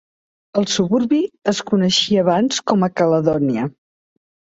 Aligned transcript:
El 0.61 0.65
suburbi 0.75 1.19
es 1.53 1.61
coneixia 1.69 2.25
abans 2.25 2.65
com 2.73 2.91
a 2.91 2.93
"Caledonia". 2.99 3.73